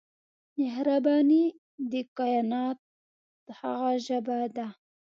مهرباني 0.59 1.45
د 1.91 1.93
کائنات 2.17 2.79
هغه 3.59 3.91
ژبه 4.05 4.39
ده. 4.55 4.67